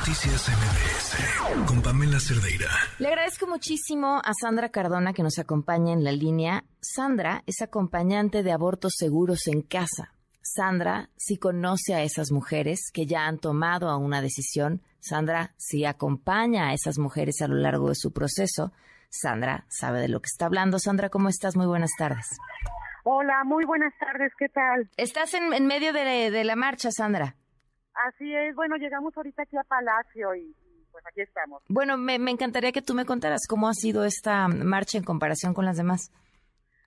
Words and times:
Noticias 0.00 0.48
MBS 0.48 1.66
con 1.66 1.82
Pamela 1.82 2.18
Cerdeira. 2.18 2.70
Le 2.98 3.08
agradezco 3.08 3.46
muchísimo 3.46 4.18
a 4.24 4.32
Sandra 4.32 4.70
Cardona 4.70 5.12
que 5.12 5.22
nos 5.22 5.38
acompaña 5.38 5.92
en 5.92 6.04
la 6.04 6.10
línea. 6.10 6.64
Sandra 6.80 7.42
es 7.46 7.60
acompañante 7.60 8.42
de 8.42 8.50
abortos 8.50 8.94
seguros 8.96 9.46
en 9.46 9.60
casa. 9.60 10.14
Sandra 10.40 11.10
si 11.16 11.36
conoce 11.36 11.94
a 11.94 12.02
esas 12.02 12.32
mujeres 12.32 12.90
que 12.94 13.04
ya 13.04 13.26
han 13.26 13.38
tomado 13.40 13.94
una 13.98 14.22
decisión. 14.22 14.80
Sandra 15.00 15.52
si 15.58 15.84
acompaña 15.84 16.70
a 16.70 16.72
esas 16.72 16.98
mujeres 16.98 17.42
a 17.42 17.48
lo 17.48 17.56
largo 17.56 17.90
de 17.90 17.94
su 17.94 18.10
proceso. 18.10 18.72
Sandra 19.10 19.66
sabe 19.68 20.00
de 20.00 20.08
lo 20.08 20.20
que 20.20 20.28
está 20.32 20.46
hablando. 20.46 20.78
Sandra, 20.78 21.10
¿cómo 21.10 21.28
estás? 21.28 21.56
Muy 21.56 21.66
buenas 21.66 21.90
tardes. 21.98 22.26
Hola, 23.04 23.44
muy 23.44 23.66
buenas 23.66 23.92
tardes, 23.98 24.32
¿qué 24.38 24.48
tal? 24.48 24.90
Estás 24.96 25.34
en, 25.34 25.52
en 25.52 25.66
medio 25.66 25.92
de, 25.92 26.30
de 26.30 26.44
la 26.44 26.56
marcha, 26.56 26.90
Sandra. 26.90 27.36
Así 28.06 28.34
es, 28.34 28.54
bueno, 28.54 28.76
llegamos 28.76 29.14
ahorita 29.16 29.42
aquí 29.42 29.56
a 29.56 29.64
Palacio 29.64 30.34
y, 30.34 30.54
pues 30.90 31.04
aquí 31.06 31.20
estamos. 31.20 31.62
Bueno, 31.68 31.96
me, 31.96 32.14
encantaría 32.14 32.72
que 32.72 32.82
tú 32.82 32.94
me 32.94 33.04
contaras 33.04 33.46
cómo 33.48 33.68
ha 33.68 33.74
sido 33.74 34.04
esta 34.04 34.48
marcha 34.48 34.98
en 34.98 35.04
comparación 35.04 35.54
con 35.54 35.64
las 35.64 35.76
demás. 35.76 36.10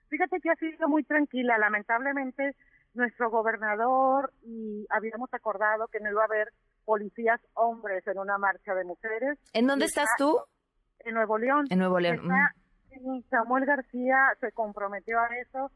Fíjate 0.08 0.40
que 0.40 0.50
ha 0.50 0.56
sido 0.56 0.88
muy 0.88 1.04
tranquila. 1.04 1.56
Lamentablemente, 1.58 2.56
nuestro 2.94 3.30
gobernador 3.30 4.32
y 4.42 4.86
habíamos 4.90 5.32
acordado 5.32 5.88
que 5.88 6.00
no 6.00 6.10
iba 6.10 6.22
a 6.22 6.26
haber 6.26 6.52
policías 6.84 7.40
hombres 7.54 8.06
en 8.06 8.18
una 8.18 8.38
marcha 8.38 8.74
de 8.74 8.84
mujeres. 8.84 9.38
¿En 9.52 9.66
dónde 9.66 9.86
estás 9.86 10.08
tú? 10.18 10.38
En 11.00 11.14
Nuevo 11.14 11.38
León. 11.38 11.66
En 11.70 11.78
Nuevo 11.78 11.98
León. 12.00 12.26
Mm. 12.26 13.20
Samuel 13.30 13.66
García 13.66 14.16
se 14.40 14.52
comprometió 14.52 15.18
a 15.18 15.28
eso 15.38 15.70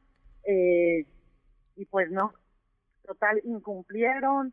eh, 0.45 1.05
y 1.77 1.85
pues 1.87 2.11
no, 2.11 2.33
total, 3.05 3.41
incumplieron 3.45 4.53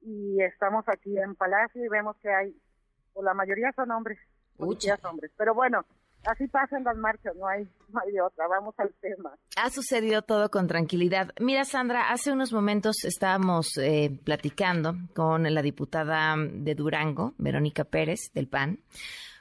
y 0.00 0.42
estamos 0.42 0.84
aquí 0.88 1.16
en 1.18 1.34
Palacio 1.34 1.84
y 1.84 1.88
vemos 1.88 2.16
que 2.22 2.30
hay, 2.30 2.56
o 3.14 3.22
la 3.22 3.34
mayoría 3.34 3.72
son 3.74 3.90
hombres, 3.90 4.18
muchos 4.58 5.04
hombres, 5.04 5.30
pero 5.36 5.54
bueno, 5.54 5.84
así 6.24 6.46
pasan 6.48 6.84
las 6.84 6.96
marchas, 6.96 7.34
no 7.36 7.46
hay, 7.46 7.64
no 7.88 8.00
hay 8.00 8.18
otra, 8.20 8.46
vamos 8.46 8.74
al 8.78 8.92
tema. 9.00 9.34
Ha 9.56 9.70
sucedido 9.70 10.22
todo 10.22 10.50
con 10.50 10.66
tranquilidad. 10.66 11.30
Mira, 11.40 11.64
Sandra, 11.64 12.10
hace 12.10 12.32
unos 12.32 12.52
momentos 12.52 13.04
estábamos 13.04 13.76
eh, 13.78 14.18
platicando 14.24 14.94
con 15.14 15.42
la 15.42 15.62
diputada 15.62 16.34
de 16.36 16.74
Durango, 16.74 17.34
Verónica 17.38 17.84
Pérez, 17.84 18.30
del 18.34 18.48
PAN, 18.48 18.80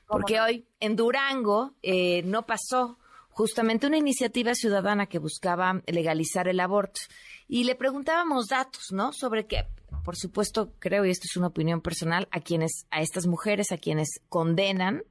porque 0.08 0.42
hoy 0.42 0.68
en 0.80 0.96
Durango 0.96 1.76
eh, 1.84 2.24
no 2.24 2.46
pasó 2.46 2.98
justamente 3.30 3.88
una 3.88 3.98
iniciativa 3.98 4.56
ciudadana 4.56 5.06
que 5.06 5.20
buscaba 5.20 5.82
legalizar 5.86 6.48
el 6.48 6.60
aborto. 6.60 7.02
Y 7.48 7.64
le 7.64 7.76
preguntábamos 7.76 8.48
datos, 8.48 8.92
¿no? 8.92 9.14
Sobre 9.14 9.46
qué 9.46 9.66
por 10.10 10.16
supuesto, 10.16 10.74
creo, 10.80 11.06
y 11.06 11.12
esto 11.12 11.28
es 11.30 11.38
una 11.38 11.46
opinión 11.46 11.82
personal, 11.82 12.28
a 12.32 12.40
quienes, 12.40 12.88
a 12.90 13.00
estas 13.02 13.28
mujeres, 13.28 13.72
a 13.72 13.78
quienes 13.78 14.24
condenan 14.28 15.04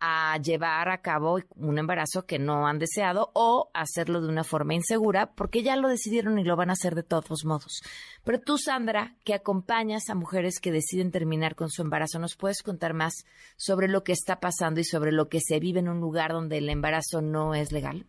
a 0.00 0.38
llevar 0.38 0.88
a 0.88 1.02
cabo 1.02 1.40
un 1.54 1.78
embarazo 1.78 2.24
que 2.24 2.38
no 2.38 2.66
han 2.66 2.78
deseado 2.78 3.30
o 3.34 3.70
hacerlo 3.74 4.22
de 4.22 4.28
una 4.30 4.44
forma 4.44 4.72
insegura 4.72 5.34
porque 5.34 5.62
ya 5.62 5.76
lo 5.76 5.90
decidieron 5.90 6.38
y 6.38 6.44
lo 6.44 6.56
van 6.56 6.70
a 6.70 6.72
hacer 6.72 6.94
de 6.94 7.02
todos 7.02 7.44
modos. 7.44 7.82
Pero 8.24 8.40
tú, 8.40 8.56
Sandra, 8.56 9.16
que 9.22 9.34
acompañas 9.34 10.08
a 10.08 10.14
mujeres 10.14 10.60
que 10.60 10.72
deciden 10.72 11.10
terminar 11.10 11.54
con 11.54 11.68
su 11.68 11.82
embarazo, 11.82 12.18
¿nos 12.18 12.34
puedes 12.34 12.62
contar 12.62 12.94
más 12.94 13.26
sobre 13.58 13.86
lo 13.86 14.02
que 14.02 14.12
está 14.12 14.40
pasando 14.40 14.80
y 14.80 14.84
sobre 14.84 15.12
lo 15.12 15.28
que 15.28 15.40
se 15.40 15.60
vive 15.60 15.80
en 15.80 15.90
un 15.90 16.00
lugar 16.00 16.32
donde 16.32 16.56
el 16.56 16.70
embarazo 16.70 17.20
no 17.20 17.54
es 17.54 17.70
legal? 17.70 18.06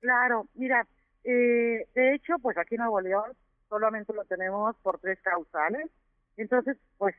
Claro, 0.00 0.46
mira, 0.54 0.86
eh, 1.22 1.86
de 1.94 2.14
hecho, 2.14 2.36
pues 2.40 2.56
aquí 2.56 2.76
en 2.76 2.80
Nuevo 2.80 3.02
León 3.02 3.36
solamente 3.72 4.12
lo 4.12 4.24
tenemos 4.26 4.76
por 4.82 4.98
tres 4.98 5.18
causales. 5.22 5.90
Entonces, 6.36 6.76
pues 6.98 7.14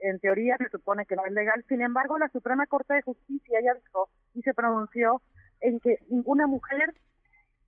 en 0.00 0.18
teoría 0.20 0.56
se 0.56 0.70
supone 0.70 1.04
que 1.04 1.16
no 1.16 1.26
es 1.26 1.32
legal. 1.32 1.62
Sin 1.68 1.82
embargo, 1.82 2.16
la 2.16 2.30
Suprema 2.30 2.66
Corte 2.66 2.94
de 2.94 3.02
Justicia 3.02 3.60
ya 3.62 3.74
dijo 3.74 4.08
y 4.32 4.40
se 4.40 4.54
pronunció 4.54 5.20
en 5.60 5.80
que 5.80 5.98
ninguna 6.08 6.46
mujer 6.46 6.94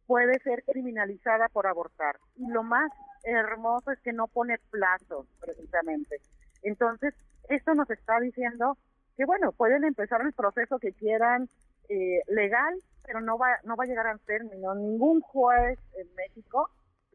puede 0.06 0.38
ser 0.40 0.64
criminalizada 0.64 1.48
por 1.48 1.66
abortar. 1.66 2.16
Y 2.36 2.46
lo 2.48 2.62
más 2.62 2.90
hermoso 3.24 3.90
es 3.90 4.00
que 4.00 4.14
no 4.14 4.26
pone 4.26 4.56
plazos, 4.70 5.26
precisamente. 5.38 6.16
Entonces, 6.62 7.14
esto 7.50 7.74
nos 7.74 7.90
está 7.90 8.18
diciendo 8.20 8.78
que, 9.18 9.26
bueno, 9.26 9.52
pueden 9.52 9.84
empezar 9.84 10.22
el 10.22 10.32
proceso 10.32 10.78
que 10.78 10.94
quieran 10.94 11.46
eh, 11.90 12.22
legal, 12.28 12.74
pero 13.04 13.20
no 13.20 13.36
va, 13.36 13.58
no 13.64 13.76
va 13.76 13.84
a 13.84 13.86
llegar 13.86 14.06
a 14.06 14.16
término. 14.18 14.74
Ningún 14.74 15.20
juez 15.20 15.78
en 15.98 16.08
México 16.14 16.69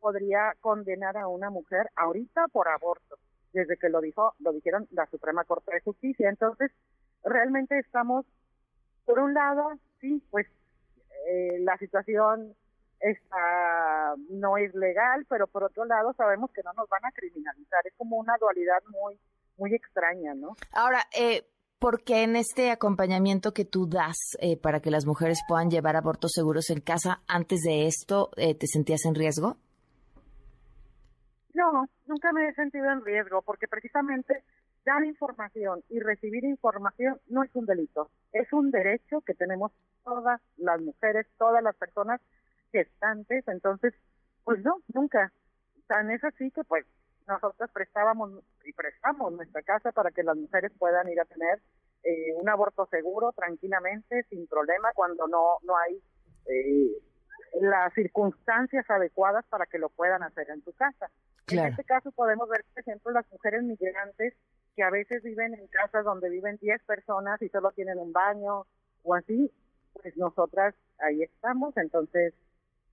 podría 0.05 0.53
condenar 0.61 1.17
a 1.17 1.27
una 1.27 1.49
mujer 1.49 1.89
ahorita 1.95 2.45
por 2.51 2.67
aborto, 2.67 3.17
desde 3.53 3.75
que 3.75 3.89
lo 3.89 4.01
dijo, 4.01 4.35
lo 4.38 4.51
dijeron 4.51 4.88
la 4.91 5.07
Suprema 5.07 5.45
Corte 5.45 5.73
de 5.73 5.81
Justicia. 5.81 6.29
Entonces, 6.29 6.71
realmente 7.23 7.79
estamos, 7.79 8.23
por 9.03 9.17
un 9.17 9.33
lado, 9.33 9.71
sí, 9.99 10.21
pues 10.29 10.45
eh, 11.27 11.57
la 11.61 11.75
situación 11.79 12.53
está 12.99 14.13
no 14.29 14.57
es 14.57 14.75
legal, 14.75 15.25
pero 15.27 15.47
por 15.47 15.63
otro 15.63 15.85
lado 15.85 16.13
sabemos 16.13 16.51
que 16.51 16.61
no 16.61 16.73
nos 16.73 16.87
van 16.87 17.03
a 17.03 17.11
criminalizar. 17.11 17.79
Es 17.87 17.95
como 17.97 18.17
una 18.17 18.37
dualidad 18.39 18.83
muy 18.89 19.19
muy 19.57 19.73
extraña, 19.73 20.35
¿no? 20.35 20.55
Ahora, 20.72 20.99
eh, 21.17 21.47
¿por 21.79 22.03
qué 22.03 22.22
en 22.22 22.35
este 22.35 22.69
acompañamiento 22.69 23.55
que 23.55 23.66
tú 23.66 23.87
das 23.87 24.17
eh, 24.39 24.55
para 24.55 24.81
que 24.81 24.91
las 24.91 25.07
mujeres 25.07 25.39
puedan 25.47 25.72
llevar 25.72 25.95
abortos 25.95 26.33
seguros 26.35 26.69
en 26.69 26.81
casa, 26.81 27.23
antes 27.27 27.61
de 27.61 27.87
esto 27.87 28.29
eh, 28.37 28.53
te 28.53 28.67
sentías 28.67 29.03
en 29.05 29.16
riesgo? 29.16 29.57
No, 31.55 31.88
nunca 32.05 32.33
me 32.33 32.49
he 32.49 32.53
sentido 32.53 32.91
en 32.91 33.03
riesgo 33.05 33.41
porque 33.41 33.69
precisamente 33.69 34.43
dar 34.83 35.05
información 35.05 35.81
y 35.89 36.01
recibir 36.01 36.43
información 36.43 37.17
no 37.29 37.43
es 37.43 37.55
un 37.55 37.66
delito, 37.66 38.11
es 38.33 38.51
un 38.51 38.71
derecho 38.71 39.21
que 39.21 39.33
tenemos 39.33 39.71
todas 40.03 40.41
las 40.57 40.81
mujeres, 40.81 41.25
todas 41.38 41.63
las 41.63 41.73
personas 41.77 42.19
gestantes, 42.73 43.47
entonces, 43.47 43.93
pues 44.43 44.61
no, 44.63 44.81
nunca. 44.93 45.31
Tan 45.88 46.11
es 46.11 46.21
así 46.25 46.51
que 46.51 46.63
pues 46.66 46.85
nosotros 47.25 47.72
prestábamos 47.72 48.43
y 48.66 48.73
prestamos 48.73 49.31
nuestra 49.31 49.61
casa 49.61 49.93
para 49.93 50.11
que 50.11 50.23
las 50.23 50.35
mujeres 50.35 50.73
puedan 50.77 51.07
ir 51.07 51.22
a 51.22 51.25
tener 51.25 51.61
eh, 52.03 52.33
un 52.35 52.49
aborto 52.49 52.85
seguro, 52.87 53.31
tranquilamente, 53.31 54.23
sin 54.29 54.45
problema, 54.47 54.91
cuando 54.93 55.25
no, 55.27 55.59
no 55.63 55.77
hay 55.77 56.01
eh, 56.47 57.01
las 57.66 57.94
circunstancias 57.94 58.90
adecuadas 58.90 59.46
para 59.50 59.66
que 59.66 59.80
lo 59.80 59.90
puedan 59.90 60.24
hacer 60.24 60.50
en 60.50 60.62
tu 60.62 60.72
casa. 60.74 61.09
En 61.48 61.59
este 61.59 61.84
caso 61.84 62.12
podemos 62.12 62.50
ver, 62.50 62.66
por 62.74 62.81
ejemplo, 62.81 63.12
las 63.12 63.30
mujeres 63.31 63.64
migrantes 63.64 64.34
que 64.76 64.84
a 64.84 64.90
veces 64.90 65.24
viven 65.24 65.53
en 65.53 65.68
casas 65.68 66.03
donde 66.03 66.30
viven 66.30 66.58
10 66.62 66.84
personas 66.84 67.42
y 67.42 67.50
solo 67.50 67.72
tienen 67.72 68.00
un 68.00 68.12
baño 68.12 68.66
o 69.03 69.16
así, 69.16 69.52
pues 69.94 70.18
nosotras 70.18 70.76
ahí 71.00 71.24
estamos, 71.24 71.76
entonces, 71.78 72.34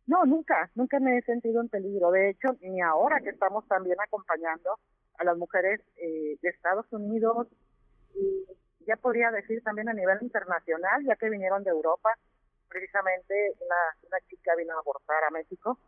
no, 0.06 0.24
nunca, 0.24 0.70
nunca 0.74 1.00
me 1.00 1.18
he 1.18 1.22
sentido 1.22 1.60
en 1.60 1.68
peligro. 1.68 2.10
De 2.10 2.30
hecho, 2.30 2.56
ni 2.60 2.80
ahora 2.80 3.20
que 3.20 3.30
estamos 3.30 3.66
también 3.68 3.96
acompañando 4.00 4.78
a 5.18 5.24
las 5.24 5.36
mujeres 5.36 5.80
eh, 5.96 6.36
de 6.40 6.48
Estados 6.48 6.86
Unidos 6.92 7.48
y 8.14 8.44
ya 8.86 8.96
podría 8.96 9.30
decir 9.30 9.62
también 9.62 9.88
a 9.88 9.94
nivel 9.94 10.18
internacional, 10.20 11.04
ya 11.04 11.16
que 11.16 11.30
vinieron 11.30 11.62
de 11.64 11.70
Europa, 11.70 12.10
precisamente 12.72 13.52
una, 13.60 14.08
una 14.08 14.20
chica 14.28 14.54
vino 14.56 14.74
a 14.74 14.80
abortar 14.80 15.24
a 15.24 15.30
México 15.30 15.78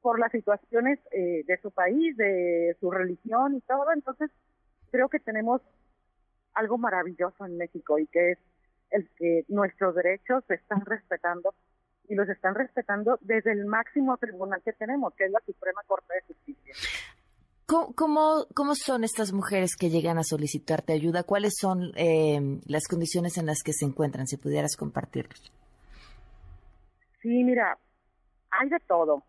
por 0.00 0.18
las 0.18 0.32
situaciones 0.32 0.98
eh, 1.12 1.44
de 1.46 1.60
su 1.60 1.70
país, 1.70 2.16
de 2.16 2.76
su 2.80 2.90
religión 2.90 3.56
y 3.56 3.60
todo. 3.62 3.92
Entonces, 3.92 4.30
creo 4.90 5.08
que 5.08 5.18
tenemos 5.18 5.60
algo 6.54 6.78
maravilloso 6.78 7.44
en 7.46 7.56
México 7.56 7.98
y 7.98 8.06
que 8.06 8.32
es 8.32 8.38
el 8.90 9.08
que 9.16 9.44
nuestros 9.48 9.94
derechos 9.94 10.44
se 10.48 10.54
están 10.54 10.84
respetando 10.84 11.54
y 12.08 12.14
los 12.14 12.28
están 12.28 12.54
respetando 12.54 13.18
desde 13.20 13.52
el 13.52 13.66
máximo 13.66 14.16
tribunal 14.16 14.60
que 14.64 14.72
tenemos, 14.72 15.14
que 15.14 15.26
es 15.26 15.30
la 15.30 15.40
Suprema 15.46 15.80
Corte 15.86 16.12
de 16.14 16.22
Justicia. 16.22 16.74
¿Cómo, 17.94 18.46
cómo, 18.52 18.74
son 18.74 19.04
estas 19.04 19.32
mujeres 19.32 19.76
que 19.78 19.90
llegan 19.90 20.18
a 20.18 20.24
solicitarte 20.24 20.92
ayuda? 20.92 21.22
¿Cuáles 21.22 21.54
son 21.56 21.92
eh, 21.94 22.58
las 22.66 22.88
condiciones 22.88 23.38
en 23.38 23.46
las 23.46 23.62
que 23.62 23.72
se 23.72 23.84
encuentran? 23.84 24.26
Si 24.26 24.36
pudieras 24.36 24.74
compartirlos. 24.76 25.52
Sí, 27.20 27.44
mira, 27.44 27.78
hay 28.50 28.68
de 28.68 28.80
todo 28.80 29.22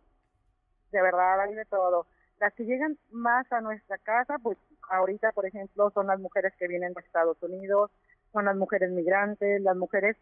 de 0.91 1.01
verdad 1.01 1.41
hay 1.41 1.55
de 1.55 1.65
todo. 1.65 2.05
Las 2.39 2.53
que 2.53 2.65
llegan 2.65 2.97
más 3.11 3.51
a 3.51 3.61
nuestra 3.61 3.97
casa, 3.99 4.37
pues 4.41 4.57
ahorita, 4.89 5.31
por 5.31 5.45
ejemplo, 5.45 5.91
son 5.91 6.07
las 6.07 6.19
mujeres 6.19 6.53
que 6.57 6.67
vienen 6.67 6.93
de 6.93 7.01
Estados 7.01 7.41
Unidos, 7.41 7.91
son 8.31 8.45
las 8.45 8.55
mujeres 8.55 8.91
migrantes, 8.91 9.61
las 9.61 9.75
mujeres 9.75 10.17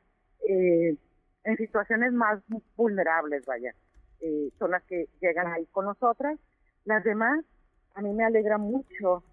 eh, 0.48 0.96
en 1.44 1.58
situaciones 1.58 2.12
más 2.12 2.42
vulnerables, 2.76 3.46
vaya, 3.46 3.74
eh, 4.22 4.50
son 4.60 4.72
las 4.72 4.84
que 4.84 5.08
llegan 5.22 5.48
ahí 5.48 5.66
con 5.68 5.86
nosotras. 5.86 6.38
Las 6.86 7.04
demás, 7.04 7.44
a 7.96 8.02
mí 8.02 8.14
me 8.14 8.26
alegra 8.26 8.58
mucho 8.58 9.24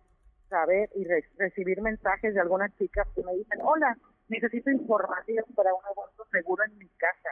saber 0.49 0.89
y 0.95 1.05
recibir 1.39 1.81
mensajes 1.83 2.35
de 2.35 2.41
algunas 2.41 2.75
chicas 2.77 3.09
que 3.15 3.25
me 3.25 3.35
dicen, 3.35 3.59
hola, 3.63 3.97
necesito 4.29 4.71
información 4.71 5.45
para 5.57 5.75
un 5.75 5.85
aborto 5.85 6.25
seguro 6.31 6.65
en 6.65 6.79
mi 6.79 6.89
casa. 6.91 7.31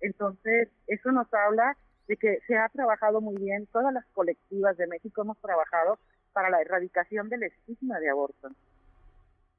Entonces, 0.00 0.68
eso 0.86 1.02
nos 1.14 1.32
habla 1.32 1.76
de 2.08 2.16
que 2.16 2.38
se 2.46 2.56
ha 2.56 2.68
trabajado 2.68 3.20
muy 3.20 3.36
bien, 3.36 3.66
todas 3.72 3.92
las 3.92 4.04
colectivas 4.12 4.76
de 4.76 4.86
México 4.86 5.22
hemos 5.22 5.38
trabajado 5.38 5.98
para 6.32 6.50
la 6.50 6.60
erradicación 6.60 7.28
del 7.28 7.44
estigma 7.44 7.98
de 7.98 8.10
aborto. 8.10 8.48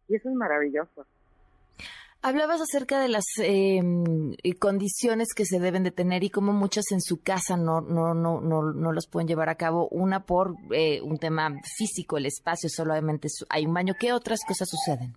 Y 0.08 0.16
eso 0.16 0.30
es 0.30 0.36
maravilloso. 0.36 1.08
Hablabas 2.22 2.60
acerca 2.60 3.00
de 3.00 3.08
las 3.08 3.26
em, 3.38 4.34
condiciones 4.60 5.34
que 5.36 5.46
se 5.46 5.60
deben 5.60 5.84
de 5.84 5.92
tener 5.92 6.24
y 6.24 6.32
cómo 6.32 6.54
muchas 6.54 6.86
en 6.92 7.00
su 7.00 7.22
casa 7.22 7.56
no 7.56 7.82
no 7.82 8.16
no 8.16 8.42
no 8.42 8.74
no 8.74 8.92
las 8.94 9.08
pueden 9.08 9.28
llevar 9.28 9.50
a 9.50 9.56
cabo. 9.56 9.88
Una 9.90 10.22
por 10.22 10.56
eh, 10.72 11.02
un 11.04 11.20
tema 11.20 11.52
físico, 11.78 12.18
el 12.18 12.26
espacio 12.26 12.68
solamente 12.68 13.28
hay 13.50 13.68
un 13.68 13.76
baño. 13.76 13.94
¿Qué 14.00 14.12
otras 14.12 14.40
cosas 14.48 14.68
suceden? 14.70 15.14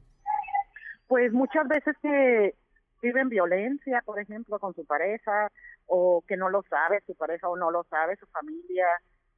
Pues 1.07 1.33
muchas 1.33 1.67
veces 1.67 1.97
que 2.03 2.55
viven 3.01 3.29
violencia, 3.29 4.03
por 4.05 4.21
ejemplo, 4.21 4.59
con 4.59 4.75
su 4.75 4.85
pareja, 4.85 5.51
o 5.87 6.23
que 6.27 6.37
no 6.37 6.51
lo 6.51 6.63
sabe 6.65 7.03
su 7.07 7.15
pareja 7.15 7.49
o 7.49 7.57
no 7.57 7.71
lo 7.71 7.85
sabe 7.85 8.17
su 8.17 8.27
familia, 8.27 8.87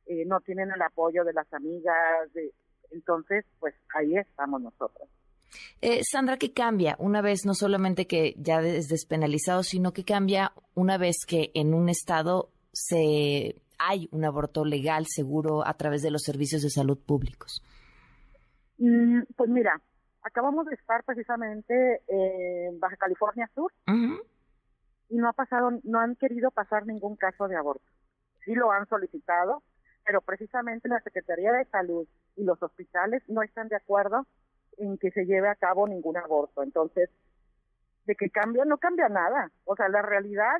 eh, 0.07 0.25
no 0.27 0.41
tienen 0.41 0.71
el 0.71 0.83
apoyo 0.83 1.25
de 1.25 1.33
las 1.33 1.53
amigas, 1.53 2.33
de, 2.33 2.53
entonces, 2.91 3.45
pues 3.59 3.75
ahí 3.95 4.17
estamos 4.17 4.61
nosotros. 4.61 5.09
Eh, 5.81 6.03
Sandra, 6.05 6.37
¿qué 6.37 6.53
cambia 6.53 6.97
una 6.99 7.23
vez 7.23 7.45
no 7.45 7.55
solamente 7.55 8.07
que 8.07 8.35
ya 8.37 8.61
es 8.61 8.89
despenalizado, 8.89 9.63
sino 9.63 9.93
que 9.93 10.05
cambia 10.05 10.53
una 10.75 10.99
vez 10.99 11.25
que 11.27 11.51
en 11.55 11.75
un 11.75 11.89
estado 11.89 12.51
se 12.73 13.61
hay 13.79 14.09
un 14.13 14.25
aborto 14.25 14.65
legal, 14.65 15.07
seguro, 15.09 15.67
a 15.67 15.75
través 15.75 16.03
de 16.03 16.11
los 16.11 16.23
servicios 16.23 16.63
de 16.63 16.71
salud 16.71 16.99
públicos? 16.99 17.63
Mm, 18.79 19.23
pues 19.37 19.49
mira, 19.49 19.81
acabamos 20.23 20.67
de 20.67 20.75
estar 20.75 21.05
precisamente 21.05 22.03
en 22.09 22.79
Baja 22.81 22.97
California 22.97 23.51
Sur 23.55 23.73
y 25.09 25.17
no 25.17 25.29
ha 25.29 25.33
pasado, 25.33 25.71
no 25.85 26.01
han 26.01 26.17
querido 26.17 26.51
pasar 26.51 26.87
ningún 26.87 27.17
caso 27.17 27.49
de 27.49 27.57
aborto. 27.57 27.85
Sí 28.45 28.55
lo 28.55 28.71
han 28.73 28.87
solicitado, 28.87 29.63
pero 30.05 30.21
precisamente 30.21 30.89
la 30.89 31.01
Secretaría 31.01 31.53
de 31.53 31.65
Salud 31.67 32.07
y 32.37 32.45
los 32.45 32.63
hospitales 32.63 33.23
no 33.29 33.43
están 33.43 33.69
de 33.69 33.77
acuerdo 33.77 34.27
en 34.79 34.99
que 34.99 35.11
se 35.11 35.27
lleve 35.27 35.49
a 35.49 35.57
cabo 35.57 35.87
ningún 35.87 36.17
aborto. 36.17 36.63
Entonces, 36.63 37.11
de 38.07 38.15
que 38.15 38.31
cambia, 38.31 38.65
no 38.65 38.79
cambia 38.79 39.09
nada. 39.09 39.51
O 39.65 39.77
sea, 39.77 39.89
la 39.89 40.03
realidad 40.03 40.57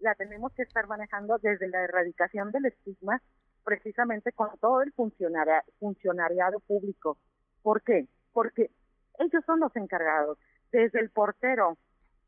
la 0.00 0.14
tenemos 0.14 0.52
que 0.54 0.62
estar 0.62 0.86
manejando 0.88 1.38
desde 1.38 1.68
la 1.68 1.82
erradicación 1.82 2.50
del 2.50 2.66
estigma, 2.66 3.22
precisamente 3.64 4.32
con 4.32 4.50
todo 4.58 4.82
el 4.82 4.92
funcionariado 4.92 6.58
público. 6.60 7.18
¿Por 7.62 7.82
qué? 7.82 8.08
Porque 8.32 8.70
ellos 9.18 9.42
son 9.46 9.60
los 9.60 9.74
encargados, 9.76 10.38
desde 10.70 11.00
el 11.00 11.10
portero, 11.10 11.76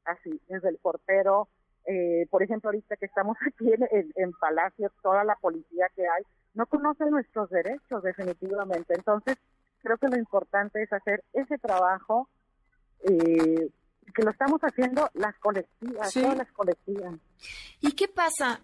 así, 0.04 0.40
desde 0.48 0.68
el 0.68 0.78
portero, 0.78 1.48
eh, 1.86 2.26
por 2.30 2.42
ejemplo, 2.42 2.68
ahorita 2.68 2.96
que 2.96 3.06
estamos 3.06 3.36
aquí 3.46 3.72
en, 3.72 4.12
en, 4.16 4.32
Palacio, 4.32 4.90
toda 5.02 5.24
la 5.24 5.36
policía 5.36 5.86
que 5.94 6.02
hay, 6.02 6.24
no 6.54 6.66
conoce 6.66 7.04
nuestros 7.06 7.50
derechos 7.50 8.02
definitivamente. 8.02 8.94
Entonces, 8.94 9.36
creo 9.82 9.98
que 9.98 10.08
lo 10.08 10.16
importante 10.16 10.82
es 10.82 10.92
hacer 10.92 11.22
ese 11.32 11.58
trabajo 11.58 12.28
eh, 13.00 13.70
que 14.14 14.22
lo 14.22 14.30
estamos 14.30 14.60
haciendo 14.62 15.10
las 15.14 15.36
colectivas, 15.38 16.12
todas 16.12 16.36
las 16.36 16.52
colectivas. 16.52 17.14
¿Y 17.80 17.92
qué 17.92 18.08
pasa 18.08 18.60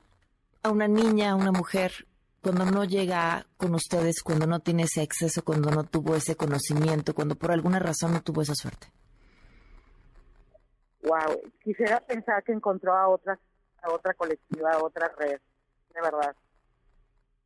a 0.62 0.70
una 0.70 0.88
niña, 0.88 1.32
a 1.32 1.34
una 1.34 1.52
mujer, 1.52 1.92
cuando 2.40 2.64
no 2.64 2.84
llega 2.84 3.46
con 3.56 3.74
ustedes, 3.74 4.22
cuando 4.22 4.46
no 4.46 4.60
tiene 4.60 4.84
ese 4.84 5.02
acceso, 5.02 5.44
cuando 5.44 5.70
no 5.70 5.84
tuvo 5.84 6.16
ese 6.16 6.36
conocimiento, 6.36 7.14
cuando 7.14 7.36
por 7.36 7.52
alguna 7.52 7.78
razón 7.78 8.12
no 8.12 8.22
tuvo 8.22 8.42
esa 8.42 8.54
suerte? 8.54 8.88
Wow, 11.02 11.40
quisiera 11.62 12.00
pensar 12.00 12.42
que 12.42 12.52
encontró 12.52 12.94
a 12.94 13.08
otras, 13.08 13.38
a 13.82 13.92
otra 13.92 14.14
colectiva, 14.14 14.72
a 14.72 14.82
otra 14.82 15.10
red, 15.18 15.40
de 15.94 16.00
verdad. 16.00 16.34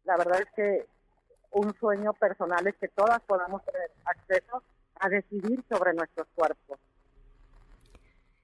La 0.05 0.17
verdad 0.17 0.41
es 0.41 0.49
que 0.55 0.87
un 1.53 1.75
sueño 1.79 2.13
personal 2.15 2.67
es 2.67 2.75
que 2.77 2.89
todas 2.89 3.21
podamos 3.23 3.65
tener 3.65 3.91
acceso 4.05 4.63
a 5.01 5.09
decidir 5.09 5.65
sobre 5.69 5.95
nuestros 5.95 6.27
cuerpos. 6.35 6.79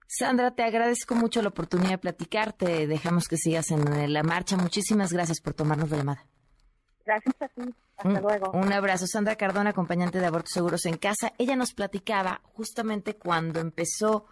Sandra, 0.07 0.51
te 0.53 0.65
agradezco 0.65 1.15
mucho 1.15 1.41
la 1.41 1.51
oportunidad 1.51 1.91
de 1.91 1.99
platicarte. 1.99 2.89
Dejamos 2.89 3.29
que 3.29 3.37
sigas 3.37 3.71
en 3.71 4.13
la 4.13 4.23
marcha. 4.25 4.57
Muchísimas 4.57 5.13
gracias 5.13 5.41
por 5.41 5.55
tomarnos 5.55 5.91
la 5.91 5.99
llamada. 5.99 6.27
Gracias 7.11 7.43
a 7.43 7.49
ti. 7.49 7.75
Hasta 7.97 8.21
luego. 8.21 8.53
Un 8.53 8.73
abrazo. 8.73 9.05
Sandra 9.09 9.35
Cardona, 9.35 9.71
acompañante 9.71 10.21
de 10.21 10.27
Abortos 10.27 10.53
Seguros 10.55 10.87
en 10.87 10.97
Casa. 10.97 11.33
Ella 11.39 11.57
nos 11.57 11.73
platicaba 11.73 12.41
justamente 12.55 13.15
cuando 13.15 13.59
empezó 13.59 14.27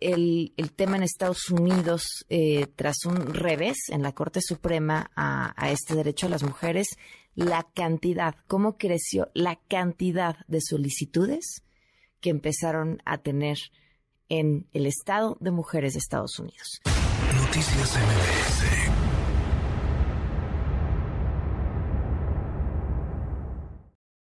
el, 0.00 0.52
tema 0.74 0.96
en 0.96 1.04
Estados 1.04 1.48
Unidos 1.48 2.26
eh, 2.28 2.66
tras 2.74 3.04
un 3.04 3.32
revés 3.32 3.76
en 3.90 4.02
la 4.02 4.12
Corte 4.12 4.40
Suprema 4.42 5.12
a, 5.14 5.54
a, 5.56 5.70
este 5.70 5.94
derecho 5.94 6.26
a 6.26 6.30
las 6.30 6.42
mujeres, 6.42 6.88
la 7.36 7.68
cantidad, 7.72 8.34
cómo 8.48 8.78
creció 8.78 9.30
la 9.32 9.60
cantidad 9.68 10.38
de 10.48 10.60
solicitudes 10.60 11.62
que 12.20 12.30
empezaron 12.30 13.00
a 13.04 13.18
tener 13.18 13.58
en 14.28 14.66
el 14.72 14.86
Estado 14.86 15.36
de 15.38 15.52
Mujeres 15.52 15.92
de 15.92 16.00
Estados 16.00 16.36
Unidos. 16.40 16.80
Noticias 17.36 17.96
MBS 17.96 18.97